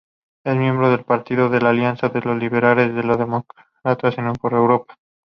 [0.43, 4.95] Es miembro del Partido de la Alianza de los Liberales y Demócratas por Europa.